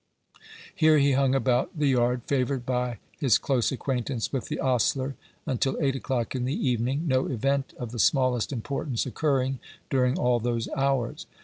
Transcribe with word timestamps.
Here 0.73 0.97
he 0.97 1.11
hung 1.11 1.35
about 1.35 1.77
the 1.77 1.85
yard, 1.89 2.23
favoured 2.25 2.65
by 2.65 2.97
his 3.19 3.37
close 3.37 3.71
acquaintance 3.71 4.33
with 4.33 4.47
the 4.47 4.59
ostler, 4.59 5.15
until 5.45 5.77
eight 5.79 5.95
o'clock 5.95 6.33
in 6.33 6.45
the 6.45 6.67
evening, 6.69 7.07
no 7.07 7.27
event 7.27 7.75
of 7.77 7.91
the 7.91 7.99
smallest 7.99 8.51
importance 8.51 9.05
occurring 9.05 9.59
during 9.91 10.17
all 10.17 10.39
those 10.39 10.67
hours. 10.75 11.27